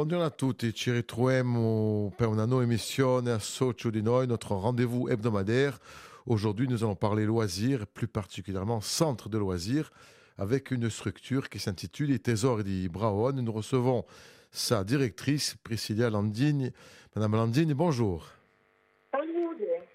Buongiorno 0.00 0.24
a 0.24 0.30
tutti, 0.30 0.72
ci 0.72 0.90
ritroviamo 0.90 2.10
per 2.16 2.28
una 2.28 2.46
nuova 2.46 2.62
emissione 2.62 3.32
a 3.32 3.38
Socio 3.38 3.90
di 3.90 4.00
Noi, 4.00 4.26
notre 4.26 4.54
rendez-vous 4.54 5.10
hebdomadaire. 5.10 5.76
Aujourd'hui, 6.24 6.66
nous 6.66 6.82
allons 6.82 6.96
parler 6.96 7.26
loisirs, 7.26 7.86
plus 7.86 8.08
particulièrement 8.08 8.80
centre 8.80 9.28
de 9.28 9.36
loisirs, 9.36 9.90
avec 10.38 10.70
une 10.70 10.88
structure 10.88 11.50
qui 11.50 11.58
s'intitule 11.58 12.18
Tesori 12.18 12.64
di 12.64 12.88
Braon. 12.88 13.42
Nous 13.42 13.52
recevons 13.52 14.06
sa 14.50 14.84
directrice, 14.84 15.56
Priscilla 15.62 16.08
Landini. 16.08 16.72
Madame 17.14 17.36
Landini, 17.36 17.74
bonjour. 17.74 18.26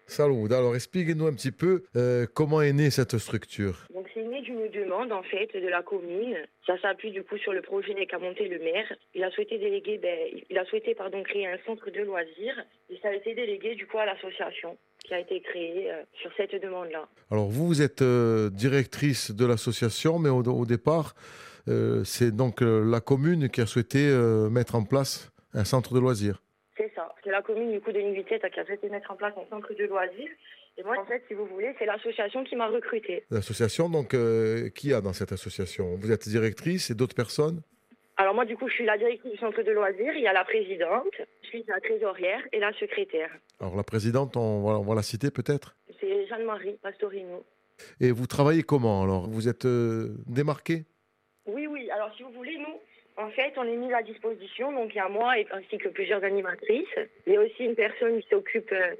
Salut. 0.05 0.53
Alors, 0.53 0.75
expliquez-nous 0.75 1.25
un 1.25 1.33
petit 1.33 1.51
peu 1.51 1.81
euh, 1.95 2.27
comment 2.31 2.61
est 2.61 2.73
née 2.73 2.91
cette 2.91 3.17
structure? 3.17 3.87
D'une 4.45 4.67
demande 4.69 5.11
en 5.11 5.23
fait 5.23 5.49
de 5.55 5.67
la 5.67 5.81
commune. 5.81 6.37
Ça 6.67 6.79
s'appuie 6.79 7.09
du 7.09 7.23
coup 7.23 7.35
sur 7.39 7.51
le 7.51 7.63
projet 7.63 8.05
qu'a 8.05 8.19
monté 8.19 8.47
le 8.47 8.59
maire. 8.59 8.93
Il 9.15 9.23
a 9.23 9.31
souhaité 9.31 9.57
déléguer, 9.57 9.97
ben, 9.97 10.15
il 10.47 10.57
a 10.57 10.65
souhaité 10.65 10.93
pardon 10.93 11.23
créer 11.23 11.47
un 11.47 11.57
centre 11.65 11.89
de 11.89 12.01
loisirs 12.01 12.63
et 12.91 12.97
ça 13.01 13.07
a 13.09 13.13
été 13.13 13.33
délégué 13.33 13.73
du 13.73 13.87
coup 13.87 13.97
à 13.97 14.05
l'association 14.05 14.77
qui 15.03 15.15
a 15.15 15.19
été 15.19 15.41
créée 15.41 15.91
euh, 15.91 16.03
sur 16.21 16.31
cette 16.37 16.53
demande-là. 16.61 17.07
Alors, 17.31 17.47
vous, 17.49 17.65
vous 17.65 17.81
êtes 17.81 18.03
euh, 18.03 18.51
directrice 18.51 19.31
de 19.31 19.45
l'association, 19.47 20.19
mais 20.19 20.29
au, 20.29 20.43
au 20.43 20.65
départ, 20.65 21.15
euh, 21.67 22.03
c'est 22.03 22.35
donc 22.35 22.61
la 22.61 22.99
commune 22.99 23.49
qui 23.49 23.61
a 23.61 23.65
souhaité 23.65 23.99
mettre 24.51 24.75
en 24.75 24.83
place 24.83 25.31
un 25.55 25.65
centre 25.65 25.95
de 25.95 25.99
loisirs. 25.99 26.43
C'est 26.77 26.91
ça. 26.93 27.15
C'est 27.23 27.31
la 27.31 27.41
commune 27.41 27.71
du 27.71 27.81
coup 27.81 27.91
de 27.91 27.99
Nivitette 27.99 28.47
qui 28.51 28.59
a 28.59 28.65
souhaité 28.65 28.89
mettre 28.89 29.09
en 29.09 29.15
place 29.15 29.33
un 29.37 29.49
centre 29.49 29.73
de 29.73 29.85
loisirs. 29.85 30.29
Et 30.77 30.83
moi 30.83 30.97
en 30.99 31.05
fait 31.05 31.23
si 31.27 31.33
vous 31.33 31.45
voulez 31.45 31.73
c'est 31.79 31.85
l'association 31.85 32.43
qui 32.43 32.55
m'a 32.55 32.67
recrutée. 32.67 33.23
L'association, 33.31 33.89
donc, 33.89 34.13
euh, 34.13 34.69
qui 34.69 34.89
y 34.89 34.93
a 34.93 35.01
dans 35.01 35.13
cette 35.13 35.31
association? 35.31 35.95
Vous 35.95 36.11
êtes 36.11 36.27
directrice 36.27 36.89
et 36.89 36.95
d'autres 36.95 37.15
personnes? 37.15 37.61
Alors 38.17 38.33
moi 38.33 38.45
du 38.45 38.55
coup 38.57 38.67
je 38.67 38.73
suis 38.73 38.85
la 38.85 38.97
directrice 38.97 39.31
du 39.31 39.37
centre 39.37 39.61
de 39.61 39.71
loisirs. 39.71 40.13
Il 40.15 40.21
y 40.23 40.27
a 40.27 40.33
la 40.33 40.43
présidente, 40.43 41.15
je 41.43 41.47
suis 41.47 41.65
la 41.67 41.79
trésorière 41.79 42.41
et 42.51 42.59
la 42.59 42.73
secrétaire. 42.73 43.29
Alors, 43.59 43.75
la 43.75 43.83
présidente, 43.83 44.35
on 44.35 44.63
va, 44.63 44.79
on 44.79 44.83
va 44.83 44.95
la 44.95 45.01
citer 45.01 45.31
peut-être? 45.31 45.75
C'est 45.99 46.27
Jeanne-Marie 46.27 46.77
Pastorino. 46.81 47.45
Et 48.01 48.11
vous 48.11 48.27
travaillez 48.27 48.63
comment 48.63 49.03
Alors, 49.03 49.29
vous 49.29 49.47
êtes 49.47 49.65
euh, 49.65 50.15
démarqué 50.27 50.83
Oui, 51.45 51.67
oui. 51.67 51.89
Alors, 51.91 52.13
si 52.15 52.23
vous 52.23 52.31
voulez, 52.31 52.57
nous, 52.57 52.79
en 53.17 53.29
fait, 53.31 53.53
on 53.57 53.63
est 53.63 53.75
mis 53.77 53.93
à 53.93 54.01
disposition. 54.01 54.71
Donc, 54.73 54.91
il 54.93 54.97
y 54.97 54.99
a 54.99 55.09
moi 55.09 55.39
et 55.39 55.47
ainsi 55.51 55.77
que 55.77 55.89
plusieurs 55.89 56.23
animatrices. 56.23 56.97
Il 57.27 57.33
y 57.33 57.37
a 57.37 57.41
aussi 57.41 57.63
une 57.63 57.75
personne 57.75 58.19
qui 58.21 58.27
s'occupe 58.29 58.71
euh, 58.71 58.95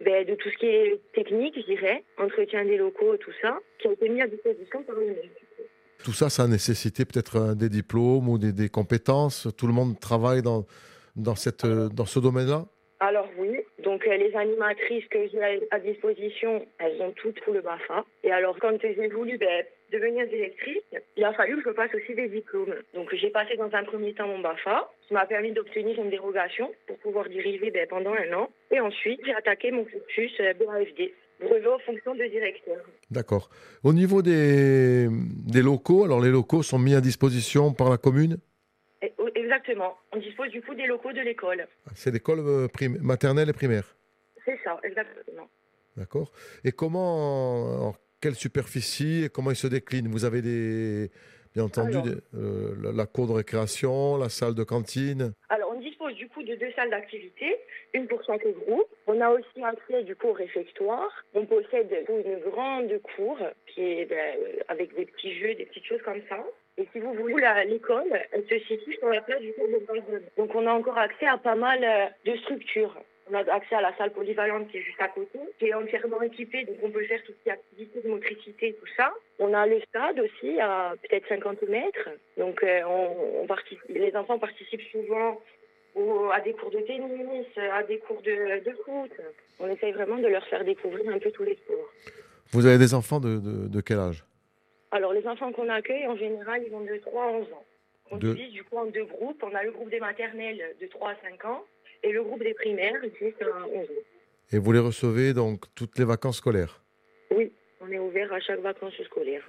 ben, 0.00 0.24
de 0.26 0.34
tout 0.34 0.50
ce 0.50 0.56
qui 0.58 0.66
est 0.66 1.00
technique, 1.12 1.54
je 1.56 1.66
dirais, 1.66 2.04
entretien 2.18 2.64
des 2.64 2.76
locaux, 2.76 3.16
tout 3.18 3.32
ça, 3.40 3.58
qui 3.78 3.88
a 3.88 3.92
été 3.92 4.08
mis 4.08 4.22
à 4.22 4.26
disposition 4.26 4.82
par 4.82 4.96
le 4.96 5.06
maire. 5.06 5.30
Tout 6.04 6.12
ça, 6.12 6.28
ça 6.28 6.42
a 6.44 6.48
nécessité 6.48 7.04
peut-être 7.04 7.36
euh, 7.36 7.54
des 7.54 7.68
diplômes 7.68 8.28
ou 8.28 8.38
des, 8.38 8.52
des 8.52 8.68
compétences. 8.68 9.48
Tout 9.56 9.66
le 9.66 9.72
monde 9.72 9.98
travaille 9.98 10.42
dans, 10.42 10.66
dans, 11.16 11.34
cette, 11.34 11.64
euh, 11.64 11.88
dans 11.88 12.06
ce 12.06 12.18
domaine-là? 12.18 12.66
Alors. 13.00 13.28
Donc, 13.94 14.08
euh, 14.08 14.16
les 14.16 14.34
animatrices 14.34 15.06
que 15.06 15.20
j'ai 15.28 15.40
à- 15.70 15.78
disposition, 15.78 16.66
elles 16.78 17.00
ont 17.00 17.12
toutes 17.12 17.40
tout 17.44 17.52
le 17.52 17.60
BAFA. 17.60 18.04
Et 18.24 18.32
alors, 18.32 18.56
quand 18.60 18.76
j'ai 18.82 19.06
voulu 19.06 19.38
ben, 19.38 19.64
devenir 19.92 20.26
directrice, 20.26 20.82
il 21.16 21.22
a 21.22 21.32
fallu 21.32 21.62
que 21.62 21.70
je 21.70 21.74
passe 21.76 21.94
aussi 21.94 22.12
des 22.12 22.26
diplômes. 22.28 22.74
Donc, 22.92 23.14
j'ai 23.14 23.30
passé 23.30 23.56
dans 23.56 23.72
un 23.72 23.84
premier 23.84 24.12
temps 24.12 24.26
mon 24.26 24.40
BAFA, 24.40 24.90
qui 25.06 25.14
m'a 25.14 25.26
permis 25.26 25.52
d'obtenir 25.52 25.96
une 26.02 26.10
dérogation 26.10 26.72
pour 26.88 26.96
pouvoir 26.98 27.28
diriger 27.28 27.70
ben, 27.70 27.86
pendant 27.88 28.14
un 28.14 28.32
an. 28.32 28.48
Et 28.72 28.80
ensuite, 28.80 29.20
j'ai 29.24 29.34
attaqué 29.34 29.70
mon 29.70 29.84
cursus 29.84 30.32
euh, 30.40 30.54
BAFD, 30.54 31.12
brevet 31.40 31.68
aux 31.68 31.78
fonctions 31.78 32.16
de 32.16 32.24
directeur. 32.24 32.78
D'accord. 33.12 33.48
Au 33.84 33.92
niveau 33.92 34.22
des, 34.22 35.06
des 35.08 35.62
locaux, 35.62 36.02
alors 36.02 36.20
les 36.20 36.30
locaux 36.30 36.64
sont 36.64 36.80
mis 36.80 36.96
à 36.96 37.00
disposition 37.00 37.72
par 37.72 37.90
la 37.90 37.96
commune? 37.96 38.38
Oh, 39.18 39.28
exactement. 39.44 39.96
On 40.12 40.18
dispose 40.18 40.50
du 40.50 40.60
coup 40.62 40.74
des 40.74 40.86
locaux 40.86 41.12
de 41.12 41.20
l'école. 41.20 41.66
C'est 41.94 42.10
l'école 42.10 42.40
euh, 42.40 42.68
maternelle 43.00 43.48
et 43.48 43.52
primaire. 43.52 43.86
C'est 44.44 44.58
ça, 44.64 44.78
exactement. 44.82 45.48
D'accord. 45.96 46.32
Et 46.64 46.72
comment, 46.72 47.76
alors, 47.76 47.96
quelle 48.20 48.34
superficie 48.34 49.24
et 49.24 49.28
comment 49.28 49.50
il 49.50 49.56
se 49.56 49.66
décline? 49.66 50.08
Vous 50.08 50.24
avez 50.24 50.42
des, 50.42 51.10
bien 51.54 51.64
entendu 51.64 51.92
Alors. 51.92 52.06
des- 52.06 52.16
euh, 52.34 52.74
la, 52.82 52.92
la 52.92 53.06
cour 53.06 53.26
de 53.28 53.32
récréation, 53.32 54.16
la 54.16 54.28
salle 54.28 54.54
de 54.54 54.64
cantine? 54.64 55.32
Alors, 55.48 55.70
on 55.74 55.80
du 56.12 56.28
coup 56.28 56.42
de 56.42 56.54
deux 56.54 56.70
salles 56.72 56.90
d'activité, 56.90 57.56
une 57.92 58.06
pour 58.06 58.22
chaque 58.24 58.46
groupe. 58.46 58.88
On 59.06 59.20
a 59.20 59.30
aussi 59.30 59.62
accès 59.62 60.02
du 60.02 60.16
coup 60.16 60.32
réfectoire. 60.32 61.24
On 61.34 61.46
possède 61.46 61.92
une 62.08 62.38
grande 62.50 63.00
cour 63.02 63.38
qui 63.66 63.82
est 63.82 64.04
ben, 64.06 64.36
avec 64.68 64.94
des 64.94 65.06
petits 65.06 65.34
jeux, 65.38 65.54
des 65.54 65.66
petites 65.66 65.86
choses 65.86 66.02
comme 66.02 66.22
ça. 66.28 66.44
Et 66.76 66.88
si 66.92 66.98
vous 66.98 67.14
voulez, 67.14 67.36
l'école, 67.66 68.20
elle 68.32 68.44
se 68.48 68.58
situe 68.66 68.94
sur 68.94 69.08
la 69.08 69.20
place 69.20 69.40
du 69.40 69.52
cours 69.52 69.68
de 69.68 69.78
Brandon. 69.86 70.20
Donc, 70.36 70.54
on 70.54 70.66
a 70.66 70.72
encore 70.72 70.98
accès 70.98 71.26
à 71.26 71.38
pas 71.38 71.54
mal 71.54 71.84
euh, 71.84 72.06
de 72.24 72.36
structures. 72.38 72.96
On 73.30 73.34
a 73.34 73.52
accès 73.54 73.76
à 73.76 73.80
la 73.80 73.96
salle 73.96 74.10
polyvalente 74.10 74.68
qui 74.68 74.78
est 74.78 74.82
juste 74.82 75.00
à 75.00 75.08
côté, 75.08 75.38
qui 75.58 75.66
est 75.66 75.74
entièrement 75.74 76.20
équipée, 76.20 76.64
donc 76.64 76.76
on 76.82 76.90
peut 76.90 77.04
faire 77.04 77.22
toutes 77.24 77.36
les 77.46 77.52
activités 77.52 78.02
de 78.02 78.08
motricité, 78.08 78.74
tout 78.74 78.86
ça. 78.98 79.14
On 79.38 79.54
a 79.54 79.66
le 79.66 79.80
stade 79.80 80.20
aussi 80.20 80.60
à 80.60 80.92
peut-être 81.00 81.26
50 81.28 81.62
mètres. 81.62 82.10
Donc 82.36 82.62
euh, 82.62 82.82
les 83.88 84.14
enfants 84.14 84.38
participent 84.38 84.90
souvent 84.92 85.40
au- 85.94 86.30
à 86.32 86.40
des 86.40 86.52
cours 86.52 86.70
de 86.70 86.80
tennis, 86.80 87.46
à 87.72 87.82
des 87.82 87.98
cours 87.98 88.20
de, 88.22 88.64
de 88.64 88.76
foot. 88.84 89.12
On 89.60 89.68
essaye 89.68 89.92
vraiment 89.92 90.18
de 90.18 90.26
leur 90.28 90.46
faire 90.48 90.64
découvrir 90.64 91.08
un 91.10 91.18
peu 91.18 91.30
tous 91.30 91.44
les 91.44 91.54
sports. 91.56 91.90
Vous 92.52 92.66
avez 92.66 92.78
des 92.78 92.94
enfants 92.94 93.20
de, 93.20 93.38
de- 93.38 93.68
de 93.68 93.80
quel 93.80 93.98
âge? 93.98 94.24
Alors 94.90 95.12
les 95.12 95.26
enfants 95.26 95.52
qu'on 95.52 95.68
accueille, 95.68 96.06
en 96.06 96.16
général, 96.16 96.62
ils 96.64 96.70
vont 96.70 96.82
de 96.82 96.96
3 96.98 97.24
à 97.24 97.28
11 97.28 97.46
ans. 97.52 97.64
On 98.10 98.16
De- 98.18 98.32
divise 98.34 98.52
du 98.52 98.62
coup 98.64 98.76
en 98.76 98.86
deux 98.86 99.04
groupes. 99.04 99.42
On 99.42 99.54
a 99.54 99.62
le 99.64 99.72
groupe 99.72 99.90
des 99.90 99.98
maternelles 100.00 100.62
de 100.80 100.86
3 100.86 101.10
à 101.12 101.16
5 101.22 101.44
ans 101.46 101.64
et 102.02 102.12
le 102.12 102.22
groupe 102.22 102.42
des 102.42 102.54
primaires 102.54 103.00
jusqu'à 103.20 103.46
11 103.72 103.84
ans. 103.86 104.02
Et 104.52 104.58
vous 104.58 104.72
les 104.72 104.78
recevez 104.78 105.32
donc 105.32 105.64
toutes 105.74 105.98
les 105.98 106.04
vacances 106.04 106.36
scolaires, 106.36 106.82
Oui, 107.30 107.50
on 107.80 107.88
est 107.90 107.98
ouvert 107.98 108.32
à 108.32 108.40
chaque 108.40 108.60
vacances 108.60 108.92
scolaires, 109.06 109.42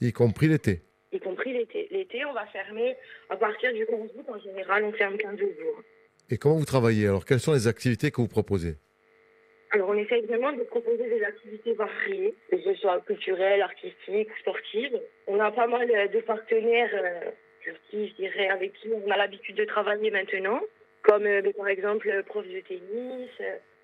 y 0.00 0.12
compris 0.12 0.46
l'été? 0.46 0.80
Y 1.12 1.20
compris 1.20 1.52
l'été. 1.52 1.88
L'été, 1.90 2.24
on 2.24 2.32
va 2.32 2.46
fermer 2.46 2.96
à 3.30 3.36
partir 3.36 3.72
du 3.72 3.86
11 3.90 4.10
août. 4.16 4.26
En 4.28 4.38
général, 4.38 4.84
on 4.84 4.92
ferme 4.92 5.16
15 5.16 5.38
jours. 5.38 5.82
Et 6.30 6.36
comment 6.36 6.56
vous 6.56 6.64
travaillez 6.64 7.06
Alors, 7.06 7.24
quelles 7.24 7.40
sont 7.40 7.54
les 7.54 7.66
activités 7.66 8.10
que 8.10 8.20
vous 8.20 8.28
proposez? 8.28 8.76
Alors, 9.70 9.90
on 9.90 9.94
essaye 9.94 10.22
vraiment 10.22 10.52
de 10.52 10.62
proposer 10.62 11.08
des 11.08 11.22
activités 11.22 11.74
variées, 11.74 12.34
que 12.50 12.58
ce 12.60 12.74
soit 12.74 13.00
culturelles, 13.02 13.60
artistiques, 13.60 14.30
sportives. 14.40 14.98
On 15.26 15.38
a 15.40 15.50
pas 15.50 15.66
mal 15.66 15.90
euh, 15.90 16.08
de 16.08 16.20
partenaires 16.20 16.90
euh, 16.94 17.30
qui, 17.90 18.08
je 18.08 18.14
dirais, 18.14 18.48
avec 18.48 18.72
qui 18.74 18.88
on 18.92 19.10
a 19.10 19.16
l'habitude 19.16 19.56
de 19.56 19.64
travailler 19.64 20.10
maintenant, 20.10 20.60
comme 21.02 21.26
euh, 21.26 21.42
ben, 21.42 21.52
par 21.52 21.68
exemple 21.68 22.08
euh, 22.08 22.22
prof 22.22 22.46
de 22.46 22.60
tennis. 22.60 23.30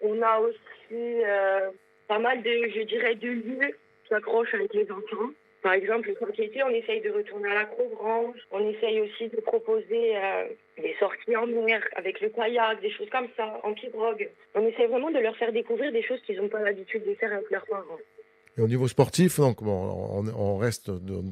On 0.00 0.20
a 0.22 0.38
aussi 0.40 0.92
euh, 0.92 1.70
pas 2.08 2.18
mal 2.18 2.42
de, 2.42 2.50
je 2.74 2.82
dirais, 2.82 3.14
de 3.14 3.28
lieux 3.28 3.76
qui 4.06 4.14
accrochent 4.14 4.54
avec 4.54 4.72
les 4.74 4.90
enfants. 4.90 5.30
Par 5.64 5.72
exemple, 5.72 6.12
cet 6.20 6.38
été, 6.38 6.62
on 6.62 6.69
essaye 6.69 7.00
de 7.00 7.10
retourner 7.10 7.48
à 7.50 7.54
l'acrobranche. 7.54 8.36
On 8.52 8.62
essaye 8.69 9.00
aussi 9.00 9.30
de 9.34 9.41
proposer 9.41 10.14
euh, 10.14 10.44
des 10.76 10.94
sorties 11.00 11.34
en 11.36 11.47
mer 11.47 11.80
avec 11.97 12.20
le 12.20 12.28
kayak, 12.28 12.82
des 12.82 12.91
choses 12.91 13.08
comme 13.10 13.28
ça, 13.34 13.47
en 13.62 13.72
pirogue. 13.72 14.28
On 14.54 14.60
essaie 14.66 14.86
vraiment 14.86 15.10
de 15.10 15.19
leur 15.20 15.34
faire 15.38 15.52
découvrir 15.52 15.91
des 15.91 16.02
choses 16.02 16.20
qu'ils 16.26 16.36
n'ont 16.36 16.50
pas 16.50 16.60
l'habitude 16.60 17.02
de 17.06 17.14
faire 17.14 17.32
avec 17.32 17.50
leurs 17.50 17.64
parents. 17.64 17.98
Et 18.58 18.60
au 18.60 18.69
niveau 18.69 18.86
sportif, 18.88 19.41
donc, 19.41 19.62
on, 19.62 20.56
reste 20.58 20.91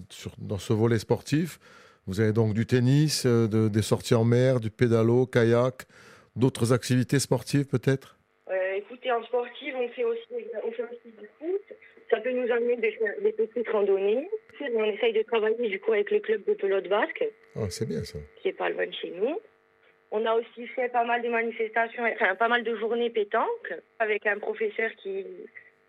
sur- 0.08 0.34
dans 0.38 0.58
ce 0.58 0.72
volet 0.72 0.98
sportif. 0.98 1.58
Vous 2.06 2.20
avez 2.22 2.32
donc 2.32 2.54
du 2.54 2.64
tennis, 2.64 3.26
euh, 3.26 3.46
de- 3.46 3.68
des 3.68 3.82
sorties 3.82 4.14
en 4.14 4.24
mer, 4.24 4.60
du 4.60 4.70
pédalo, 4.70 5.26
kayak, 5.26 5.82
d'autres 6.36 6.72
activités 6.72 7.18
sportives 7.18 7.66
peut-être? 7.66 8.16
Écoutez, 8.76 9.10
en 9.12 9.22
sportive, 9.24 9.74
on 9.76 9.88
fait 9.90 10.04
aussi, 10.04 10.26
on 10.64 10.72
fait 10.72 10.82
aussi 10.84 11.08
du 11.18 11.26
foot. 11.38 11.62
Ça 12.10 12.20
peut 12.20 12.30
nous 12.32 12.50
amener 12.52 12.76
de 12.76 12.90
faire 12.90 13.14
des 13.22 13.32
petites 13.32 13.68
randonnées. 13.68 14.28
On 14.74 14.84
essaye 14.84 15.12
de 15.12 15.22
travailler 15.22 15.68
du 15.68 15.80
coup 15.80 15.92
avec 15.92 16.10
le 16.10 16.20
club 16.20 16.44
de 16.44 16.54
pelote 16.54 16.88
basque, 16.88 17.24
Ah, 17.56 17.68
c'est 17.70 17.88
bien 17.88 18.04
ça. 18.04 18.18
qui 18.40 18.48
est 18.48 18.52
pas 18.52 18.68
loin 18.68 18.86
de 18.86 18.92
chez 18.92 19.10
nous. 19.10 19.38
On 20.10 20.24
a 20.26 20.34
aussi 20.34 20.66
fait 20.68 20.90
pas 20.90 21.04
mal 21.04 21.22
de 21.22 21.28
manifestations, 21.30 22.04
enfin 22.04 22.34
pas 22.34 22.48
mal 22.48 22.62
de 22.64 22.76
journées 22.76 23.08
pétanques 23.10 23.72
avec 23.98 24.26
un 24.26 24.38
professeur 24.38 24.90
qui, 25.02 25.24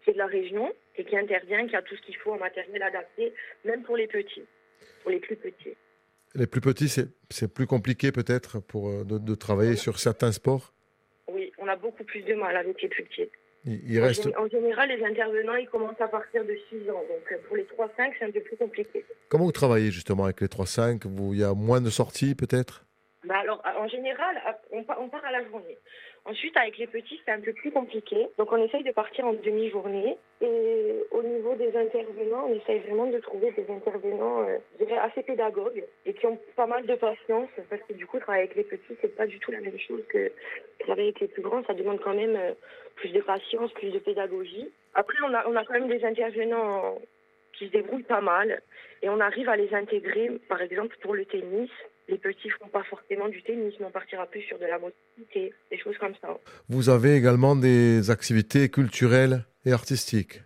qui 0.03 0.09
est 0.09 0.13
de 0.13 0.18
la 0.18 0.27
région 0.27 0.74
et 0.95 1.03
qui 1.03 1.18
intervient, 1.18 1.68
qui 1.68 1.75
a 1.75 1.81
tout 1.81 1.95
ce 1.97 2.01
qu'il 2.03 2.15
faut 2.18 2.31
en 2.31 2.38
matériel 2.38 2.81
adapté, 2.83 3.33
même 3.65 3.83
pour 3.83 3.97
les 3.97 4.07
petits, 4.07 4.44
pour 5.01 5.12
les 5.12 5.19
plus 5.19 5.35
petits. 5.35 5.75
Les 6.35 6.47
plus 6.47 6.62
petits, 6.62 6.88
c'est 6.88 7.53
plus 7.53 7.68
compliqué 7.68 8.12
peut-être 8.13 8.59
pour 8.62 8.88
euh, 8.89 9.03
de, 9.03 9.18
de 9.18 9.35
travailler 9.35 9.75
sur 9.75 10.00
certains 10.00 10.31
sports? 10.31 10.74
A 11.74 11.75
beaucoup 11.75 12.04
plus 12.04 12.22
de 12.22 12.36
mal 12.36 12.56
avec 12.56 12.81
les 12.81 12.88
plus 12.88 13.04
petits. 13.04 13.30
Il, 13.66 14.00
En 14.00 14.04
reste. 14.08 14.28
gé- 14.28 14.38
En 14.38 14.48
général, 14.48 14.90
les 14.90 15.04
intervenants, 15.06 15.56
ils 15.56 15.68
commencent 15.70 16.00
à 16.02 16.08
partir 16.08 16.44
de 16.46 16.56
6 16.70 16.88
ans. 16.90 17.04
Donc 17.12 17.25
euh, 17.31 17.38
pour 17.48 17.56
les 17.56 17.64
3-5, 17.64 18.12
c'est 18.20 18.25
un 18.25 18.31
peu 18.31 18.42
plus 18.42 18.58
compliqué. 18.58 19.04
Comment 19.30 19.46
vous 19.46 19.52
travaillez 19.64 19.90
justement 19.90 20.25
avec 20.25 20.42
les 20.42 20.48
3-5 20.48 21.06
Vous- 21.06 21.34
Il 21.34 21.40
y 21.40 21.44
a 21.44 21.54
moins 21.54 21.81
de 21.81 21.90
sorties 21.90 22.36
peut-être? 22.36 22.86
Bah 23.25 23.38
alors, 23.44 23.62
en 23.80 23.88
général, 23.88 24.36
on 24.72 24.84
part, 24.84 25.00
on 25.02 25.08
part 25.08 25.24
à 25.24 25.31
la 25.31 25.42
journée. 25.50 25.78
Ensuite, 26.25 26.56
avec 26.58 26.78
les 26.78 26.88
petits, 26.88 27.20
c'est 27.25 27.31
un 27.31 27.40
peu 27.40 27.54
plus 27.54 27.72
compliqué. 27.72 28.28
Donc, 28.38 28.52
on 28.52 28.62
essaye 28.66 28.84
de 28.84 28.92
partir 28.92 29.26
en 29.26 29.34
demi-journée. 29.34 30.18
Et 30.42 30.48
au 31.24 31.28
niveau 31.28 31.56
des 31.56 31.75
intervenants, 31.78 32.48
on 32.50 32.56
essaye 32.56 32.80
vraiment 32.80 33.08
de 33.08 33.20
trouver 33.20 33.52
des 33.52 33.66
intervenants, 33.72 34.44
euh, 34.44 34.58
assez 35.02 35.24
pédagogues 35.24 35.84
et 36.06 36.14
qui 36.14 36.25
ont 36.25 36.38
pas 36.56 36.68
mal 36.68 36.86
de 36.86 36.96
patience. 36.96 37.50
Parce 37.70 37.81
que 37.84 37.94
du 37.94 38.06
coup, 38.06 38.20
travailler 38.20 38.44
avec 38.44 38.56
les 38.56 38.64
petits, 38.64 38.98
c'est 39.02 39.16
pas 39.16 39.25
du 39.25 39.40
tout 39.40 39.52
la 39.52 39.62
même 39.62 39.80
chose 39.80 40.02
que 40.10 40.31
travailler 40.80 41.10
avec 41.10 41.22
les 41.22 41.28
plus 41.28 41.42
grands. 41.42 41.64
Ça 41.66 41.74
demande 41.74 42.02
quand 42.02 42.14
même 42.14 42.36
euh, 42.36 42.54
plus 42.96 43.10
de 43.10 43.22
patience, 43.22 43.72
plus 43.74 43.92
de 43.92 44.00
pédagogie. 44.00 44.70
Après, 44.96 45.18
on 45.25 45.34
a, 45.34 45.66
quand 45.66 45.74
même 45.74 45.88
des 45.88 46.04
intervenants 46.04 47.00
qui 47.54 47.68
se 47.68 47.72
débrouillent 47.72 48.04
pas 48.04 48.22
mal. 48.22 48.62
Et 49.02 49.10
on 49.10 49.19
arrive 49.19 49.50
à 49.50 49.56
les 49.56 49.74
intégrer, 49.74 50.30
par 50.50 50.62
exemple, 50.62 50.96
pour 51.02 51.14
le 51.14 51.26
tennis 51.26 51.69
les 52.10 52.18
petits 52.18 52.50
font 52.50 52.68
pas 52.68 52.84
forcément 52.84 53.30
du 53.30 53.42
tennis, 53.44 53.74
mais 53.80 53.86
on 53.86 53.92
partira 53.92 54.26
plus 54.26 54.42
sur 54.42 54.60
de 54.60 54.66
la 54.66 54.78
mobilité, 54.78 55.54
des 55.72 55.78
choses 55.78 55.98
comme 55.98 56.14
ça. 56.22 56.38
Vous 56.68 56.90
avez 56.90 57.16
également 57.16 57.56
des 57.56 58.12
activités 58.12 58.69
culturelles 58.69 59.46
et 59.66 59.72
artistiques 59.72 60.42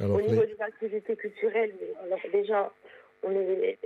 Au 0.00 0.20
niveau 0.20 0.44
des 0.44 0.60
activités 0.60 1.16
culturelles, 1.16 1.74
alors 2.02 2.20
déjà, 2.32 2.72
on 3.22 3.30
est, 3.30 3.78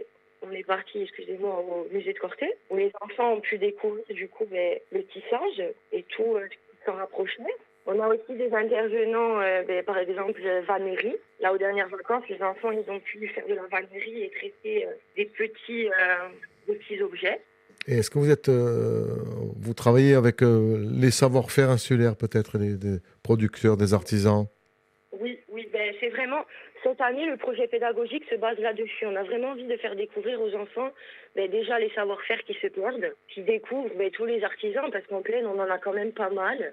on 0.43 0.51
est 0.53 0.65
parti, 0.65 1.03
excusez-moi, 1.03 1.61
au 1.61 1.87
musée 1.93 2.13
de 2.13 2.19
Corté, 2.19 2.51
où 2.71 2.77
les 2.77 2.91
enfants 3.01 3.35
ont 3.35 3.41
pu 3.41 3.59
découvrir 3.59 4.05
du 4.11 4.29
coup 4.29 4.47
ben, 4.47 4.79
le 4.91 5.05
tissage 5.05 5.63
et 5.93 6.03
tout 6.05 6.37
euh, 6.37 6.45
ce 6.45 6.49
qui 6.49 6.85
s'en 6.87 6.95
rapprochait. 6.95 7.43
On 7.91 7.99
a 8.01 8.09
aussi 8.09 8.37
des 8.37 8.53
intervenants, 8.53 9.41
euh, 9.41 9.63
ben, 9.67 9.83
par 9.83 9.97
exemple, 9.97 10.43
vannerie. 10.69 11.17
Là, 11.41 11.55
aux 11.55 11.57
dernières 11.57 11.89
vacances, 11.89 12.23
les 12.29 12.43
enfants, 12.43 12.71
ils 12.71 12.91
ont 12.91 13.01
pu 13.01 13.27
faire 13.29 13.47
de 13.49 13.55
la 13.55 13.63
vannerie 13.63 14.25
et 14.25 14.31
traiter 14.31 14.87
euh, 14.87 14.91
des, 15.17 15.25
petits, 15.25 15.89
euh, 15.89 16.29
petits 16.67 17.01
objets. 17.03 17.41
Et 17.87 17.97
est-ce 17.97 18.11
que 18.11 18.19
vous 18.19 18.31
êtes, 18.31 18.51
vous 18.51 19.73
travaillez 19.73 20.15
avec 20.15 20.43
les 20.43 21.11
savoir-faire 21.11 21.71
insulaires, 21.71 22.17
peut-être, 22.17 22.59
des, 22.59 22.99
producteurs, 23.23 23.79
des 23.79 23.95
artisans 23.95 24.47
Oui, 25.13 25.39
oui, 25.49 25.67
ben, 25.73 25.95
c'est 25.99 26.11
vraiment, 26.39 26.47
cette 26.83 27.01
année, 27.01 27.27
le 27.27 27.37
projet 27.37 27.67
pédagogique 27.67 28.25
se 28.31 28.37
base 28.37 28.59
là-dessus. 28.59 29.07
On 29.07 29.17
a 29.17 29.23
vraiment 29.23 29.51
envie 29.51 29.67
de 29.67 29.77
faire 29.77 29.97
découvrir 29.97 30.41
aux 30.41 30.55
enfants 30.55 30.91
ben, 31.37 31.51
déjà 31.51 31.79
les 31.79 31.91
savoir-faire 31.91 32.43
qui 32.45 32.55
se 32.55 32.69
perdent, 32.69 33.15
qui 33.29 33.43
découvrent 33.43 33.95
ben, 33.97 34.11
tous 34.11 34.27
les 34.27 34.43
artisans, 34.45 34.91
parce 34.91 35.07
qu'en 35.07 35.23
pleine, 35.23 35.47
on 35.47 35.59
en 35.59 35.71
a 35.71 35.79
quand 35.79 35.93
même 35.93 36.13
pas 36.13 36.31
mal. 36.31 36.73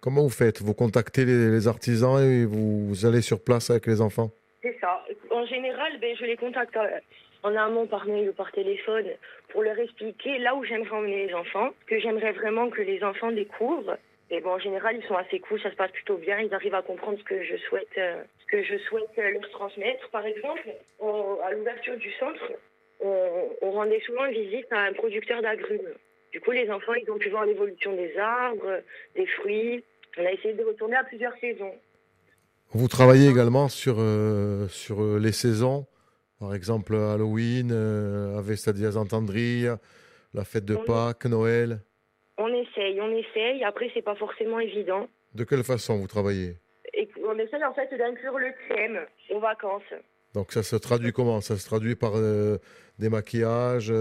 Comment 0.00 0.22
vous 0.22 0.30
faites? 0.30 0.60
Vous 0.60 0.74
contactez 0.74 1.24
les, 1.24 1.66
artisans 1.66 2.18
et 2.20 2.44
vous, 2.44 3.06
allez 3.06 3.22
sur 3.22 3.42
place 3.42 3.70
avec 3.70 3.86
les 3.86 4.00
enfants? 4.00 4.30
C'est 4.62 4.76
ça. 4.80 5.04
En 5.30 5.46
général, 5.46 5.98
ben, 6.00 6.14
je 6.18 6.24
les 6.24 6.36
contacte 6.36 6.76
euh, 6.76 6.98
en 7.42 7.54
amont 7.56 7.86
par 7.86 8.06
mail 8.06 8.28
ou 8.28 8.32
par 8.32 8.52
téléphone 8.52 9.06
pour 9.48 9.62
leur 9.62 9.78
expliquer 9.78 10.38
là 10.38 10.54
où 10.54 10.64
j'aimerais 10.64 10.96
emmener 10.96 11.26
les 11.26 11.34
enfants, 11.34 11.70
que 11.86 11.98
j'aimerais 11.98 12.32
vraiment 12.32 12.68
que 12.70 12.82
les 12.82 13.02
enfants 13.02 13.32
découvrent. 13.32 13.96
Et 14.30 14.40
bon, 14.40 14.52
en 14.52 14.58
général, 14.58 14.96
ils 14.96 15.06
sont 15.06 15.16
assez 15.16 15.38
cool, 15.40 15.60
ça 15.60 15.70
se 15.70 15.76
passe 15.76 15.92
plutôt 15.92 16.16
bien, 16.16 16.40
ils 16.40 16.52
arrivent 16.54 16.74
à 16.74 16.82
comprendre 16.82 17.18
ce 17.18 17.24
que 17.24 17.42
je 17.42 17.56
souhaite, 17.68 17.88
euh, 17.98 18.22
ce 18.40 18.46
que 18.46 18.62
je 18.62 18.78
souhaite 18.78 19.10
euh, 19.18 19.30
leur 19.30 19.50
transmettre. 19.50 20.08
Par 20.10 20.24
exemple, 20.24 20.68
à 21.00 21.50
l'ouverture 21.52 21.96
du 21.96 22.10
centre, 22.12 22.52
on, 23.00 23.48
on 23.60 23.70
rendait 23.72 24.00
souvent 24.00 24.28
visite 24.30 24.66
à 24.72 24.80
un 24.80 24.92
producteur 24.92 25.42
d'agrumes. 25.42 25.92
Du 26.32 26.40
coup, 26.40 26.50
les 26.50 26.68
enfants, 26.70 26.94
ils 26.94 27.10
ont 27.10 27.18
pu 27.18 27.28
voir 27.28 27.44
l'évolution 27.44 27.94
des 27.94 28.16
arbres, 28.18 28.80
des 29.14 29.26
fruits, 29.26 29.84
on 30.16 30.24
a 30.24 30.32
essayé 30.32 30.54
de 30.54 30.64
retourner 30.64 30.96
à 30.96 31.04
plusieurs 31.04 31.36
saisons. 31.40 31.72
Vous 32.70 32.88
travaillez 32.88 33.28
également 33.28 33.68
sur, 33.68 33.96
euh, 33.98 34.66
sur 34.68 35.18
les 35.18 35.32
saisons, 35.32 35.86
par 36.40 36.54
exemple 36.54 36.94
Halloween, 36.94 37.70
euh, 37.72 38.38
Avesta 38.38 38.72
Diaz 38.72 38.98
la 40.34 40.44
fête 40.44 40.64
de 40.64 40.74
Pâques, 40.74 41.26
Noël 41.26 41.80
On 42.38 42.48
essaye, 42.48 43.00
on 43.00 43.10
essaye. 43.10 43.62
Après, 43.64 43.90
c'est 43.94 44.02
pas 44.02 44.16
forcément 44.16 44.58
évident. 44.58 45.06
De 45.34 45.44
quelle 45.44 45.62
façon 45.62 45.98
vous 45.98 46.06
travaillez? 46.06 46.54
Et 46.94 47.08
On 47.24 47.38
essaye 47.38 47.64
en 47.64 47.74
fait 47.74 47.92
d'inclure 47.96 48.38
le 48.38 48.52
thème 48.68 49.00
aux 49.30 49.40
vacances. 49.40 49.82
Donc 50.34 50.52
ça 50.52 50.62
se 50.62 50.76
traduit 50.76 51.12
comment? 51.12 51.40
Ça 51.40 51.56
se 51.56 51.66
traduit 51.66 51.94
par 51.94 52.12
des 52.98 53.08
maquillages 53.08 53.92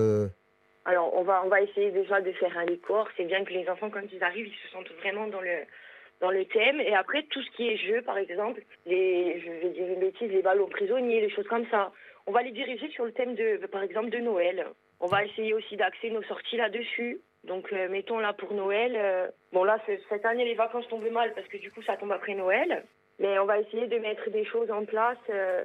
Alors, 0.85 1.13
on 1.15 1.23
va, 1.23 1.43
on 1.45 1.49
va 1.49 1.61
essayer 1.61 1.91
déjà 1.91 2.21
de 2.21 2.31
faire 2.33 2.57
un 2.57 2.65
décor. 2.65 3.07
C'est 3.17 3.25
bien 3.25 3.43
que 3.45 3.53
les 3.53 3.67
enfants, 3.69 3.89
quand 3.89 4.01
ils 4.11 4.23
arrivent, 4.23 4.47
ils 4.47 4.67
se 4.67 4.71
sentent 4.73 4.91
vraiment 4.99 5.27
dans 5.27 5.41
le, 5.41 5.59
dans 6.21 6.31
le 6.31 6.45
thème. 6.45 6.79
Et 6.81 6.95
après, 6.95 7.23
tout 7.29 7.41
ce 7.41 7.51
qui 7.55 7.67
est 7.67 7.77
jeu, 7.77 8.01
par 8.01 8.17
exemple, 8.17 8.63
les, 8.85 9.41
je 9.41 9.51
vais 9.67 9.73
dire 9.73 9.87
une 9.87 9.99
bêtise, 9.99 10.31
les 10.31 10.41
ballons 10.41 10.67
prisonniers, 10.67 11.21
les 11.21 11.29
choses 11.29 11.47
comme 11.47 11.67
ça. 11.69 11.91
On 12.25 12.31
va 12.31 12.41
les 12.41 12.51
diriger 12.51 12.89
sur 12.91 13.05
le 13.05 13.11
thème 13.11 13.35
de, 13.35 13.65
par 13.67 13.83
exemple, 13.83 14.09
de 14.09 14.19
Noël. 14.19 14.65
On 14.99 15.07
va 15.07 15.25
essayer 15.25 15.53
aussi 15.53 15.75
d'axer 15.77 16.09
nos 16.09 16.23
sorties 16.23 16.57
là-dessus. 16.57 17.19
Donc, 17.43 17.71
euh, 17.73 17.89
mettons 17.89 18.19
là 18.19 18.33
pour 18.33 18.53
Noël. 18.53 18.93
Euh, 18.95 19.27
bon, 19.51 19.63
là, 19.63 19.77
cette 20.09 20.25
année, 20.25 20.45
les 20.45 20.53
vacances 20.55 20.87
tombent 20.87 21.11
mal 21.11 21.33
parce 21.33 21.47
que 21.47 21.57
du 21.57 21.71
coup, 21.71 21.81
ça 21.83 21.97
tombe 21.97 22.11
après 22.11 22.35
Noël. 22.35 22.83
Mais 23.19 23.37
on 23.39 23.45
va 23.45 23.59
essayer 23.59 23.87
de 23.87 23.97
mettre 23.99 24.29
des 24.29 24.45
choses 24.45 24.71
en 24.71 24.85
place. 24.85 25.17
Euh, 25.29 25.63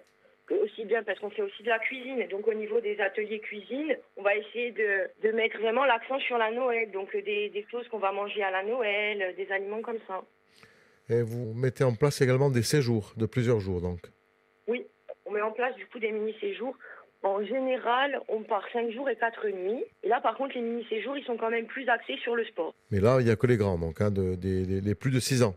aussi 0.63 0.85
bien 0.85 1.03
parce 1.03 1.19
qu'on 1.19 1.31
fait 1.31 1.43
aussi 1.43 1.63
de 1.63 1.69
la 1.69 1.79
cuisine. 1.79 2.27
Donc 2.29 2.49
au 2.49 2.55
niveau 2.55 2.81
des 2.81 2.99
ateliers 3.01 3.41
cuisine, 3.41 3.97
on 4.17 4.23
va 4.23 4.35
essayer 4.35 4.71
de, 4.71 5.09
de 5.23 5.33
mettre 5.33 5.59
vraiment 5.59 5.85
l'accent 5.85 6.19
sur 6.21 6.39
la 6.39 6.51
Noël. 6.51 6.91
Donc 6.91 7.13
des, 7.13 7.51
des 7.51 7.67
choses 7.71 7.87
qu'on 7.89 7.99
va 7.99 8.13
manger 8.13 8.43
à 8.43 8.51
la 8.51 8.63
Noël, 8.63 9.35
des 9.37 9.51
aliments 9.53 9.83
comme 9.83 9.99
ça. 10.07 10.23
Et 11.11 11.23
vous 11.23 11.55
mettez 11.55 11.85
en 11.85 11.95
place 11.95 12.21
également 12.21 12.51
des 12.51 12.63
séjours 12.63 13.13
de 13.17 13.27
plusieurs 13.27 13.61
jours, 13.61 13.81
donc 13.81 14.01
Oui, 14.67 14.87
on 15.27 15.31
met 15.31 15.41
en 15.41 15.53
place 15.53 15.75
du 15.77 15.87
coup 15.87 15.99
des 15.99 16.13
mini-séjours. 16.13 16.77
En 17.23 17.44
général, 17.44 18.20
on 18.29 18.43
part 18.43 18.65
5 18.73 18.91
jours 18.93 19.09
et 19.11 19.17
4 19.17 19.49
nuits. 19.49 19.85
Et 20.05 20.09
là, 20.09 20.20
par 20.20 20.37
contre, 20.37 20.55
les 20.55 20.61
mini-séjours, 20.61 21.17
ils 21.17 21.25
sont 21.25 21.37
quand 21.37 21.50
même 21.50 21.67
plus 21.67 21.88
axés 21.88 22.17
sur 22.23 22.37
le 22.37 22.44
sport. 22.44 22.75
Mais 22.91 23.00
là, 23.00 23.17
il 23.20 23.25
n'y 23.25 23.31
a 23.31 23.37
que 23.37 23.47
les 23.47 23.56
grands, 23.56 23.79
donc, 23.79 24.00
hein, 24.00 24.11
de, 24.11 24.37
les 24.41 24.94
plus 24.94 25.11
de 25.11 25.19
6 25.19 25.43
ans. 25.43 25.55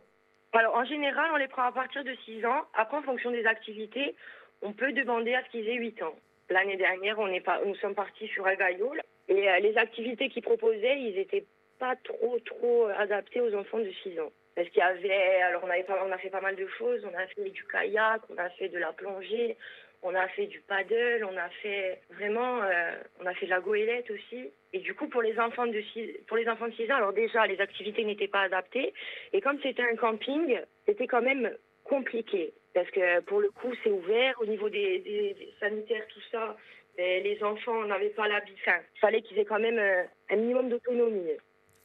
Alors, 0.53 0.75
en 0.75 0.85
général, 0.85 1.29
on 1.33 1.37
les 1.37 1.47
prend 1.47 1.63
à 1.63 1.71
partir 1.71 2.03
de 2.03 2.13
6 2.25 2.45
ans. 2.45 2.63
Après, 2.73 2.97
en 2.97 3.03
fonction 3.03 3.31
des 3.31 3.45
activités, 3.45 4.15
on 4.61 4.73
peut 4.73 4.91
demander 4.91 5.33
à 5.35 5.43
ce 5.45 5.49
qu'ils 5.51 5.67
aient 5.67 5.75
8 5.75 6.01
ans. 6.01 6.15
L'année 6.49 6.77
dernière, 6.77 7.19
on 7.19 7.27
est 7.27 7.41
pas, 7.41 7.61
nous 7.65 7.75
sommes 7.75 7.95
partis 7.95 8.27
sur 8.27 8.45
Agayoul. 8.45 9.01
Et 9.29 9.49
euh, 9.49 9.59
les 9.59 9.77
activités 9.77 10.29
qu'ils 10.29 10.43
proposaient, 10.43 10.99
ils 10.99 11.15
n'étaient 11.15 11.45
pas 11.79 11.95
trop, 12.03 12.37
trop 12.39 12.87
adaptés 12.97 13.39
aux 13.39 13.53
enfants 13.55 13.79
de 13.79 13.91
6 14.03 14.19
ans. 14.19 14.31
Parce 14.55 14.67
qu'il 14.69 14.79
y 14.79 14.81
avait, 14.81 15.41
alors 15.43 15.61
on, 15.63 15.69
avait 15.69 15.83
pas, 15.83 16.03
on 16.05 16.11
a 16.11 16.17
fait 16.17 16.29
pas 16.29 16.41
mal 16.41 16.55
de 16.55 16.67
choses. 16.77 17.05
On 17.05 17.17
a 17.17 17.27
fait 17.27 17.49
du 17.49 17.63
kayak, 17.71 18.21
on 18.29 18.37
a 18.37 18.49
fait 18.49 18.67
de 18.67 18.77
la 18.77 18.91
plongée, 18.91 19.57
on 20.03 20.15
a 20.15 20.27
fait 20.29 20.47
du 20.47 20.61
paddle, 20.61 21.27
on 21.29 21.37
a 21.37 21.49
fait 21.61 22.01
vraiment, 22.11 22.61
euh, 22.63 22.91
on 23.21 23.25
a 23.25 23.33
fait 23.33 23.45
de 23.45 23.51
la 23.51 23.59
goélette 23.59 24.09
aussi. 24.09 24.49
Et 24.73 24.79
du 24.79 24.93
coup, 24.95 25.07
pour 25.07 25.21
les 25.21 25.37
enfants 25.39 25.67
de 25.67 25.81
6, 25.93 26.09
pour 26.27 26.37
les 26.37 26.47
enfants 26.47 26.67
de 26.67 26.73
6 26.73 26.91
ans, 26.91 26.95
alors 26.95 27.13
déjà, 27.13 27.45
les 27.45 27.59
activités 27.61 28.03
n'étaient 28.03 28.27
pas 28.27 28.41
adaptées. 28.41 28.93
Et 29.33 29.41
comme 29.41 29.59
c'était 29.61 29.83
un 29.83 29.95
camping, 29.95 30.59
c'était 30.87 31.07
quand 31.07 31.21
même 31.21 31.51
compliqué. 31.83 32.53
Parce 32.73 32.89
que 32.89 33.19
pour 33.21 33.41
le 33.41 33.49
coup, 33.49 33.73
c'est 33.83 33.91
ouvert. 33.91 34.35
Au 34.41 34.45
niveau 34.45 34.69
des, 34.69 35.35
sanitaires, 35.59 36.07
tout 36.07 36.21
ça, 36.31 36.57
ben, 36.97 37.23
les 37.23 37.43
enfants 37.43 37.85
n'avaient 37.85 38.09
pas 38.09 38.27
l'habit. 38.27 38.55
Enfin, 38.61 38.77
il 38.95 38.99
fallait 38.99 39.21
qu'ils 39.21 39.37
aient 39.37 39.45
quand 39.45 39.59
même 39.59 39.77
euh, 39.77 40.03
un 40.31 40.35
minimum 40.35 40.69
d'autonomie. 40.69 41.31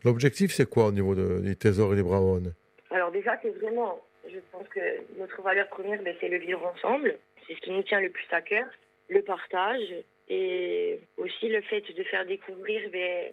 L'objectif, 0.05 0.53
c'est 0.53 0.69
quoi 0.69 0.87
au 0.87 0.93
niveau 0.93 1.15
des 1.15 1.57
trésors 1.57 1.93
et 1.93 1.97
des 1.97 2.03
braonnes 2.03 2.55
Alors 2.91 3.11
déjà, 3.11 3.39
c'est 3.43 3.51
vraiment, 3.59 4.01
je 4.31 4.39
pense 4.53 4.69
que 4.69 4.81
notre 5.19 5.43
valeur 5.43 5.69
première, 5.69 6.01
ben, 6.03 6.15
c'est 6.21 6.29
le 6.29 6.39
vivre 6.39 6.65
ensemble. 6.65 7.19
C'est 7.47 7.55
ce 7.55 7.61
qui 7.61 7.71
nous 7.71 7.83
tient 7.83 8.01
le 8.01 8.11
plus 8.11 8.27
à 8.31 8.41
cœur. 8.43 8.67
Le 9.09 9.23
partage 9.23 9.95
et 10.29 11.01
aussi 11.17 11.49
le 11.49 11.63
fait 11.63 11.83
de 11.97 12.03
faire 12.05 12.27
découvrir 12.27 12.81
ben, 12.93 13.33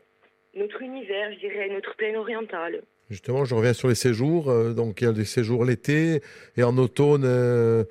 notre 0.55 0.82
univers, 0.82 1.34
je 1.34 1.39
dirais, 1.39 1.70
notre 1.70 1.96
plaine 1.96 2.15
orientale. 2.15 2.84
Justement, 3.10 3.46
je 3.46 3.55
reviens 3.55 3.74
sur 3.74 3.88
les 3.88 3.96
séjours. 3.96 4.50
Euh, 4.50 4.74
donc, 4.74 5.01
il 5.01 5.05
y 5.05 5.08
a 5.08 5.13
des 5.13 5.25
séjours 5.25 5.65
l'été 5.65 6.22
et 6.58 6.63
en 6.63 6.77
automne, 6.77 7.25
euh, 7.25 7.84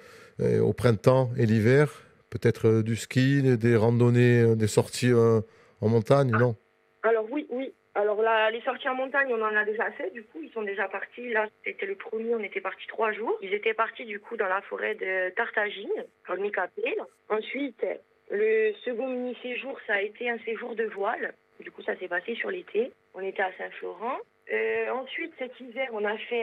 au 0.60 0.72
printemps 0.72 1.30
et 1.36 1.46
l'hiver. 1.46 2.02
Peut-être 2.30 2.68
euh, 2.68 2.82
du 2.82 2.96
ski, 2.96 3.42
des 3.56 3.76
randonnées, 3.76 4.56
des 4.56 4.66
sorties 4.66 5.12
en 5.12 5.88
montagne, 5.88 6.30
non? 6.30 6.48
oui, 6.48 6.52
oui. 6.52 6.61
Là, 8.32 8.50
les 8.50 8.62
sorties 8.62 8.88
en 8.88 8.94
montagne, 8.94 9.28
on 9.30 9.42
en 9.42 9.54
a 9.54 9.64
déjà 9.64 9.90
fait. 9.92 10.10
Du 10.10 10.22
coup, 10.24 10.40
ils 10.42 10.50
sont 10.52 10.62
déjà 10.62 10.88
partis. 10.88 11.28
Là, 11.30 11.48
c'était 11.64 11.86
le 11.86 11.96
premier. 11.96 12.34
On 12.34 12.42
était 12.42 12.62
partis 12.62 12.86
trois 12.86 13.12
jours. 13.12 13.36
Ils 13.42 13.52
étaient 13.52 13.74
partis 13.74 14.06
du 14.06 14.20
coup 14.20 14.36
dans 14.38 14.48
la 14.48 14.62
forêt 14.62 14.94
de 14.94 15.30
Tartagine, 15.36 16.04
en 16.28 16.36
Micapel. 16.36 16.94
Ensuite, 17.28 17.84
le 18.30 18.72
second 18.84 19.08
mini 19.08 19.36
séjour, 19.42 19.78
ça 19.86 19.94
a 19.94 20.00
été 20.00 20.30
un 20.30 20.38
séjour 20.38 20.74
de 20.74 20.84
voile. 20.84 21.34
Du 21.60 21.70
coup, 21.70 21.82
ça 21.82 21.94
s'est 21.96 22.08
passé 22.08 22.34
sur 22.34 22.50
l'été. 22.50 22.90
On 23.14 23.20
était 23.20 23.42
à 23.42 23.52
Saint-Florent. 23.58 24.18
Euh, 24.50 24.90
ensuite, 24.90 25.32
cet 25.38 25.60
hiver, 25.60 25.88
on 25.92 26.04
a 26.04 26.16
fait 26.16 26.42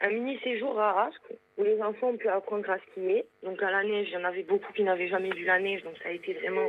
un, 0.00 0.10
mini 0.10 0.38
séjour 0.42 0.80
à 0.80 0.92
Rasque 0.92 1.32
où 1.58 1.64
les 1.64 1.80
enfants 1.82 2.08
ont 2.08 2.16
pu 2.16 2.28
apprendre 2.28 2.68
à 2.70 2.78
skier. 2.78 3.26
Donc 3.42 3.62
à 3.62 3.70
la 3.70 3.84
neige, 3.84 4.08
il 4.08 4.14
y 4.14 4.16
en 4.16 4.24
avait 4.24 4.42
beaucoup 4.42 4.72
qui 4.72 4.82
n'avaient 4.82 5.08
jamais 5.08 5.30
vu 5.30 5.44
la 5.44 5.58
neige, 5.58 5.82
donc 5.82 5.94
ça 6.02 6.08
a 6.08 6.12
été 6.12 6.32
vraiment 6.32 6.66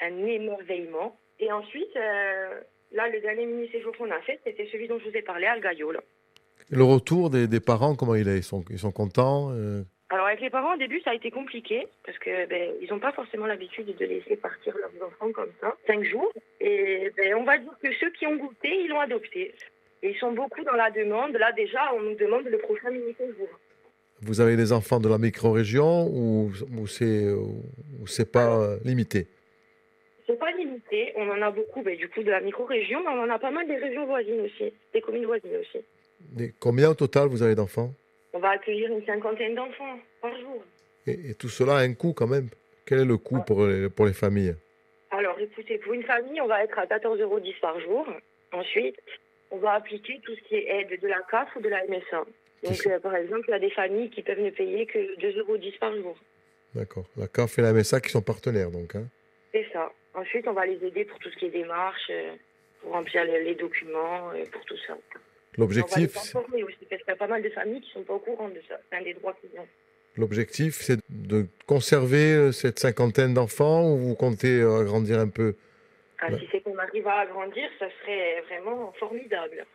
un 0.00 0.26
émerveillement. 0.26 1.16
Et 1.38 1.52
ensuite, 1.52 1.94
euh, 1.96 2.60
Là, 2.92 3.08
le 3.08 3.20
dernier 3.20 3.46
mini-séjour 3.46 3.96
qu'on 3.96 4.10
a 4.10 4.20
fait, 4.20 4.40
c'était 4.44 4.68
celui 4.70 4.88
dont 4.88 4.98
je 4.98 5.08
vous 5.08 5.16
ai 5.16 5.22
parlé, 5.22 5.46
à 5.46 5.52
Algaïo. 5.52 5.92
Le 6.70 6.84
retour 6.84 7.30
des, 7.30 7.60
parents, 7.60 7.94
comment 7.94 8.14
il 8.14 8.28
est? 8.28 8.38
Ils 8.38 8.42
sont, 8.42 8.64
ils 8.70 8.78
sont 8.78 8.92
contents 8.92 9.50
euh? 9.52 9.82
Alors 10.12 10.26
avec 10.26 10.42
les 10.42 10.50
parents, 10.50 10.74
au 10.74 10.78
début, 10.78 11.00
ça 11.00 11.10
a 11.10 11.14
été 11.14 11.30
compliqué 11.30 11.86
parce 12.04 12.18
que 12.18 12.46
ben, 12.46 12.74
ils 12.82 12.90
n'ont 12.90 12.98
pas 12.98 13.12
forcément 13.12 13.46
l'habitude 13.46 13.86
de 13.96 14.04
laisser 14.04 14.36
partir 14.36 14.74
leurs 14.76 15.08
enfants 15.08 15.32
comme 15.32 15.48
ça, 15.58 15.74
cinq 15.86 16.04
jours. 16.04 16.30
Et 16.60 17.10
ben, 17.16 17.34
on 17.36 17.44
va 17.44 17.56
dire 17.56 17.72
que 17.82 17.88
ceux 17.98 18.10
qui 18.10 18.26
ont 18.26 18.36
goûté, 18.36 18.68
ils 18.84 18.88
l'ont 18.88 19.00
adopté. 19.00 19.54
Et 20.02 20.10
ils 20.10 20.18
sont 20.18 20.32
beaucoup 20.32 20.62
dans 20.64 20.74
la 20.74 20.90
demande. 20.90 21.32
Là, 21.32 21.52
déjà, 21.52 21.94
on 21.94 22.02
nous 22.02 22.14
demande 22.14 22.44
le 22.44 22.58
prochain 22.58 22.90
mini-séjour. 22.90 23.48
Vous 24.20 24.42
avez 24.42 24.56
des 24.56 24.72
enfants 24.72 25.00
de 25.00 25.08
la 25.08 25.16
micro-région 25.16 26.08
ou, 26.08 26.52
ou 26.76 26.86
c'est 26.86 27.32
ou 27.32 28.06
c'est 28.06 28.30
pas 28.30 28.60
euh, 28.60 28.78
limité? 28.84 29.28
Pas 30.38 30.52
limité. 30.52 31.12
On 31.16 31.28
en 31.28 31.42
a 31.42 31.50
beaucoup, 31.50 31.82
ben, 31.82 31.96
du 31.96 32.08
coup, 32.08 32.22
de 32.22 32.30
la 32.30 32.40
micro-région, 32.40 33.00
mais 33.02 33.10
on 33.10 33.22
en 33.22 33.30
a 33.30 33.38
pas 33.38 33.50
mal 33.50 33.66
des 33.66 33.76
régions 33.76 34.06
voisines 34.06 34.40
aussi, 34.40 34.72
des 34.92 35.00
communes 35.00 35.26
voisines 35.26 35.56
aussi. 35.56 35.84
Combien 36.60 36.90
au 36.90 36.94
total 36.94 37.28
vous 37.28 37.42
avez 37.42 37.54
d'enfants? 37.54 37.90
On 38.32 38.38
va 38.38 38.50
accueillir 38.50 38.90
une 38.90 39.04
cinquantaine 39.04 39.54
d'enfants 39.54 39.98
par 40.20 40.34
jour. 40.38 40.62
et, 41.06 41.30
et 41.30 41.34
tout 41.34 41.48
cela 41.48 41.76
a 41.76 41.80
un 41.80 41.94
coût 41.94 42.12
quand 42.12 42.28
même. 42.28 42.48
Quel 42.86 43.00
est 43.00 43.04
le 43.04 43.16
coût 43.16 43.40
pour 43.46 43.66
les, 43.66 43.88
pour 43.88 44.06
les 44.06 44.12
familles? 44.12 44.54
Alors, 45.10 45.38
écoutez, 45.38 45.78
pour 45.78 45.92
une 45.92 46.02
famille, 46.04 46.40
on 46.40 46.46
va 46.46 46.64
être 46.64 46.78
à 46.78 46.86
14,10 46.86 47.20
euros 47.20 47.40
par 47.60 47.78
jour. 47.80 48.06
Ensuite, 48.52 48.96
on 49.50 49.58
va 49.58 49.72
appliquer 49.74 50.20
tout 50.24 50.34
ce 50.34 50.40
qui 50.48 50.54
est 50.56 50.66
aide 50.68 51.00
de 51.00 51.08
la 51.08 51.20
CAF 51.30 51.54
ou 51.56 51.60
de 51.60 51.68
la 51.68 51.84
MSA. 51.86 52.24
Donc, 52.64 52.86
euh, 52.86 52.98
par 52.98 53.14
exemple, 53.16 53.44
il 53.48 53.50
y 53.50 53.54
a 53.54 53.58
des 53.58 53.70
familles 53.70 54.10
qui 54.10 54.22
peuvent 54.22 54.40
ne 54.40 54.50
payer 54.50 54.86
que 54.86 54.98
2,10 55.20 55.38
euros 55.38 55.58
par 55.80 55.94
jour. 55.94 56.16
D'accord. 56.74 57.04
La 57.16 57.26
CAF 57.28 57.58
et 57.58 57.62
la 57.62 57.72
MSA 57.72 58.00
qui 58.00 58.10
sont 58.10 58.22
partenaires 58.22 58.70
donc. 58.70 58.94
Hein 58.94 59.04
C'est 59.52 59.66
ça. 59.72 59.92
Ensuite, 60.14 60.46
on 60.46 60.52
va 60.52 60.66
les 60.66 60.84
aider 60.84 61.04
pour 61.04 61.18
tout 61.18 61.30
ce 61.30 61.36
qui 61.36 61.46
est 61.46 61.50
démarche, 61.50 62.10
euh, 62.10 62.34
pour 62.82 62.92
remplir 62.92 63.24
les, 63.24 63.44
les 63.44 63.54
documents, 63.54 64.30
euh, 64.34 64.44
pour 64.50 64.64
tout 64.64 64.76
ça. 64.86 64.94
On 64.94 64.96
va 64.96 65.20
L'objectif, 65.58 66.14
les 66.14 66.18
informer 66.18 66.64
aussi, 66.64 66.78
parce 66.88 67.02
qu'il 67.02 67.10
y 67.10 67.14
a 67.14 67.16
pas 67.16 67.26
mal 67.26 67.42
de 67.42 67.50
familles 67.50 67.80
qui 67.80 67.90
sont 67.92 68.02
pas 68.02 68.14
au 68.14 68.18
courant 68.18 68.48
de 68.48 68.60
ça. 68.68 68.78
C'est 68.90 68.96
un 68.96 69.02
des 69.02 69.14
droits 69.14 69.34
qu'ils 69.40 69.58
ont. 69.58 69.66
l'objectif, 70.16 70.74
c'est 70.80 70.98
de 71.10 71.46
conserver 71.66 72.34
euh, 72.34 72.52
cette 72.52 72.78
cinquantaine 72.78 73.34
d'enfants 73.34 73.90
ou 73.90 73.98
vous 73.98 74.14
comptez 74.14 74.60
euh, 74.60 74.80
agrandir 74.80 75.18
un 75.18 75.28
peu? 75.28 75.54
Ah. 76.20 76.28
Si 76.38 76.48
c'est 76.50 76.60
qu'on 76.60 76.78
arrive 76.78 77.06
à 77.06 77.20
agrandir, 77.20 77.68
ça 77.78 77.86
serait 78.00 78.42
vraiment 78.48 78.92
formidable. 78.92 79.66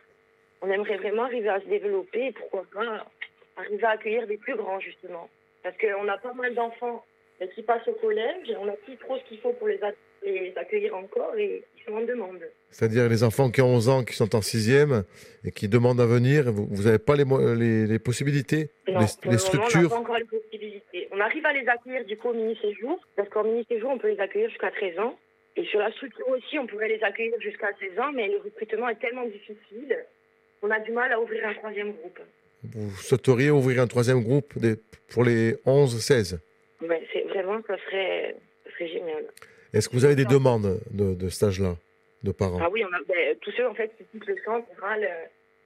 On 0.62 0.70
aimerait 0.70 0.96
vraiment 0.96 1.24
arriver 1.24 1.48
à 1.48 1.60
se 1.60 1.66
développer 1.66 2.26
et 2.26 2.32
pourquoi 2.32 2.64
pas 2.72 3.06
arriver 3.56 3.84
à 3.84 3.90
accueillir 3.90 4.26
des 4.26 4.38
plus 4.38 4.56
grands, 4.56 4.80
justement. 4.80 5.28
Parce 5.62 5.76
qu'on 5.78 6.08
a 6.08 6.18
pas 6.18 6.32
mal 6.32 6.54
d'enfants 6.54 7.04
qui 7.54 7.62
passent 7.62 7.86
au 7.86 7.92
collège, 7.92 8.52
on 8.58 8.66
n'a 8.66 8.72
plus 8.72 8.96
trop 8.96 9.16
ce 9.18 9.24
qu'il 9.24 9.38
faut 9.38 9.52
pour 9.52 9.68
les, 9.68 9.78
a- 10.26 10.30
les 10.30 10.52
accueillir 10.56 10.94
encore 10.96 11.34
et 11.36 11.62
ils 11.76 11.84
sont 11.84 11.92
en 11.96 12.02
demande. 12.04 12.40
C'est-à-dire 12.70 13.08
les 13.08 13.22
enfants 13.24 13.50
qui 13.50 13.60
ont 13.62 13.74
11 13.74 13.88
ans, 13.88 14.04
qui 14.04 14.14
sont 14.14 14.34
en 14.36 14.42
sixième 14.42 15.04
et 15.44 15.50
qui 15.52 15.68
demandent 15.68 16.00
à 16.00 16.06
venir, 16.06 16.52
vous 16.52 16.82
n'avez 16.82 16.98
pas 16.98 17.16
les, 17.16 17.24
les, 17.56 17.86
les 17.86 17.98
possibilités, 17.98 18.70
Non, 18.88 19.00
les, 19.00 19.06
pour 19.22 19.30
les 19.30 19.30
le 19.30 19.30
moment, 19.30 19.30
on 19.30 19.32
n'a 19.32 19.38
structures? 19.38 19.88
pas 19.90 19.96
encore 19.96 20.18
les 20.18 20.24
possibilités. 20.24 21.08
On 21.12 21.20
arrive 21.20 21.46
à 21.46 21.52
les 21.52 21.66
accueillir 21.68 22.04
du 22.04 22.16
coup 22.16 22.28
au 22.28 22.34
mini-séjour, 22.34 22.98
parce 23.16 23.28
qu'en 23.30 23.44
mini-séjour, 23.44 23.90
on 23.90 23.98
peut 23.98 24.10
les 24.10 24.20
accueillir 24.20 24.48
jusqu'à 24.50 24.70
13 24.70 24.98
ans. 24.98 25.18
Et 25.56 25.64
sur 25.64 25.80
la 25.80 25.90
structure 25.92 26.28
aussi, 26.28 26.58
on 26.58 26.66
pourrait 26.66 26.88
les 26.88 27.02
accueillir 27.02 27.34
jusqu'à 27.40 27.70
16 27.80 27.98
ans, 27.98 28.12
mais 28.14 28.28
le 28.28 28.38
recrutement 28.38 28.88
est 28.90 29.00
tellement 29.00 29.24
difficile 29.26 29.96
qu'on 30.60 30.70
a 30.70 30.78
du 30.80 30.92
mal 30.92 31.12
à 31.12 31.20
ouvrir 31.20 31.46
un 31.48 31.54
troisième 31.54 31.92
groupe. 31.92 32.20
Vous 32.62 32.90
souhaiteriez 32.96 33.50
ouvrir 33.50 33.80
un 33.82 33.86
troisième 33.86 34.22
groupe 34.22 34.52
pour 35.08 35.24
les 35.24 35.54
11-16 35.64 36.38
Ouais, 36.82 37.02
c'est 37.12 37.22
vraiment, 37.22 37.60
ça 37.66 37.76
serait, 37.86 38.36
ça 38.64 38.70
serait 38.72 38.88
génial. 38.88 39.24
Est-ce 39.74 39.88
que 39.88 39.94
vous 39.94 40.04
avez 40.04 40.16
des 40.16 40.24
demandes 40.24 40.80
de, 40.90 41.44
âge-là, 41.44 41.76
de 42.22 42.32
parents 42.32 42.58
Ah 42.62 42.68
oui, 42.70 42.82
on 42.84 42.92
a, 42.94 43.00
ben, 43.08 43.36
tous 43.40 43.52
ceux 43.56 43.66
en 43.68 43.74
fait 43.74 43.90
qui 43.98 44.04
quittent 44.12 44.26
le 44.26 44.36
centre, 44.44 44.66
euh, 44.82 45.06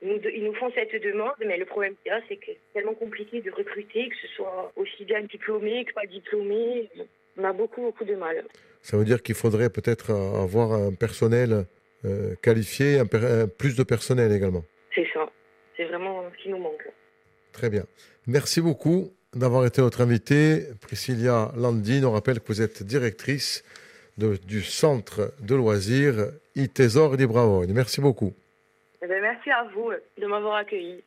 ils 0.03 0.09
nous, 0.09 0.21
ils 0.35 0.45
nous 0.45 0.55
font 0.55 0.71
cette 0.75 1.01
demande, 1.03 1.33
mais 1.47 1.57
le 1.57 1.65
problème 1.65 1.95
qu'il 2.03 2.11
y 2.11 2.15
a, 2.15 2.21
c'est 2.29 2.37
que 2.37 2.47
c'est 2.47 2.59
tellement 2.75 2.95
compliqué 2.95 3.41
de 3.41 3.51
recruter, 3.53 4.09
que 4.09 4.17
ce 4.21 4.29
soit 4.35 4.73
aussi 4.77 5.05
bien 5.05 5.23
diplômé 5.23 5.85
que 5.85 5.93
pas 5.93 6.07
diplômé. 6.07 6.89
On 7.37 7.45
a 7.45 7.53
beaucoup, 7.53 7.83
beaucoup 7.83 8.05
de 8.05 8.15
mal. 8.17 8.45
Ça 8.83 8.97
veut 8.97 9.05
dire 9.05 9.23
qu'il 9.23 9.37
faudrait 9.37 9.71
peut-être 9.71 10.11
euh, 10.11 10.43
avoir 10.43 10.73
un 10.73 10.93
personnel 10.93 11.65
euh, 12.05 12.35
qualifié, 12.43 12.99
un- 12.99 13.07
plus 13.47 13.77
de 13.77 13.85
personnel 13.85 14.33
également. 14.33 14.65
C'est 14.95 15.07
ça. 15.15 15.31
C'est 15.77 15.85
vraiment 15.85 16.25
ce 16.37 16.43
qui 16.43 16.49
nous 16.49 16.59
manque. 16.59 16.87
Très 17.53 17.71
bien. 17.71 17.85
Merci 18.27 18.61
beaucoup 18.61 19.13
d'avoir 19.35 19.65
été 19.65 19.81
notre 19.81 20.01
invitée, 20.01 20.67
Priscilla 20.81 21.53
Landine. 21.57 22.05
On 22.05 22.11
rappelle 22.11 22.41
que 22.41 22.49
vous 22.49 22.61
êtes 22.61 22.83
directrice 22.83 23.63
du 24.19 24.63
centre 24.63 25.33
de 25.41 25.55
loisirs 25.55 26.33
I 26.55 26.69
Tesor 26.69 27.17
di. 27.17 27.27
Merci 27.73 28.01
beaucoup. 28.01 28.33
Eh 29.03 29.07
ben, 29.07 29.21
merci 29.21 29.51
à 29.51 29.67
vous 29.75 29.91
de 30.21 30.27
m'avoir 30.27 30.57
accueilli. 30.57 31.03